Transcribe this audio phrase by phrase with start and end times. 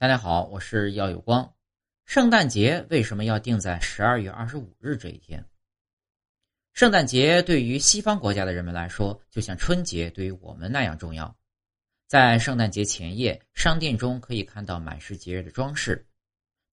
[0.00, 1.56] 大家好，我是耀有光。
[2.04, 5.44] 圣诞节为什么要定在十二月二十五日这一天？
[6.72, 11.36] 圣诞节对于西方国家的人们来说，就像春节对于我们那样重要。
[12.06, 16.06] 在圣诞节前夜，商店中可以看到满是节日的装饰。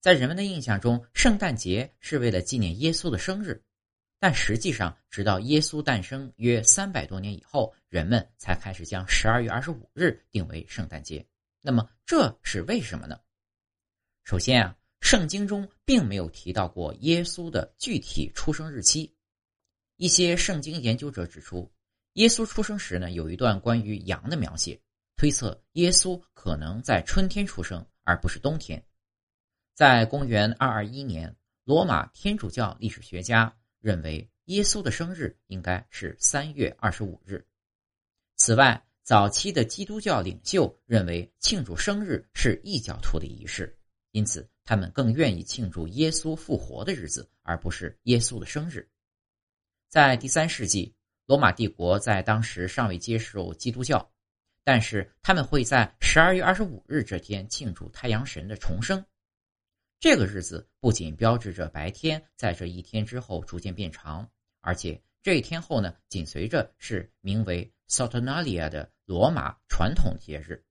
[0.00, 3.60] 在人们的印象中，圣诞节是为了纪念耶稣的生日，
[4.20, 11.26] 但实际上，直到耶稣诞生约三百多年以后，人们才开始将十二月二十五日定为圣诞节。
[11.60, 13.20] 那么这是为什么呢？
[14.24, 19.14] 首先啊，圣经中并没有提到过耶稣的具体出生日期。
[19.96, 21.72] 一些圣经研究者指出，
[22.14, 24.80] 耶稣出生时呢有一段关于羊的描写，
[25.16, 28.84] 推测耶稣可能在春天出生，而不是冬天。
[29.74, 37.46] 在公元二二一年，罗马天主教历史学家认为耶稣的生日应该是三月二十五日。
[38.36, 43.78] 此外，早期的基督教领袖认为庆祝生日是异教徒的仪式，
[44.10, 48.90] 因此他们更愿意庆祝耶稣复活的日子，而不是耶稣的生日。
[49.88, 50.92] 在第三世纪，
[51.24, 54.10] 罗马帝国在当时尚未接受基督教，
[54.64, 59.06] 但是他们会在十二月二十五日这天庆祝太阳神的重生。
[60.00, 64.28] 这个日子不仅标志着白天在这一天之后逐渐变长，
[64.62, 68.90] 而且这一天后呢，紧随着是名为 Saturnalia 的。
[69.06, 70.64] 罗马传统节日，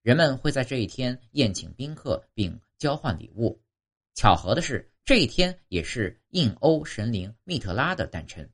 [0.00, 3.60] 人们会在这一天宴请宾客并交换礼物。
[4.14, 8.50] 巧合的是，这一天也是印欧神灵密特拉的诞辰。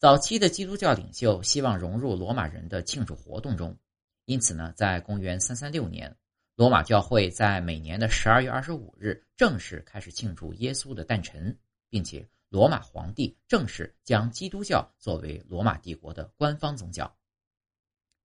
[0.00, 3.78] 早期的基督教领袖希望融入罗马人的庆祝活动中，
[4.24, 6.16] 因此呢，在公元三三六年，
[6.56, 11.56] 罗马教会在每年的十二月二十五日正式开始庆祝耶稣的诞辰，
[11.88, 17.16] 并且罗马皇帝正式将基督教作为罗马帝国的官方宗教。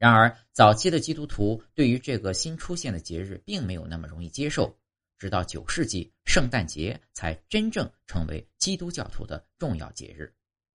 [0.02, 4.76] 然而，早期的基督徒对于这个新出现的节日并没有那么容易接受。
[5.20, 10.34] 直到九世纪，圣诞节才真正成为基督教徒的重要节日。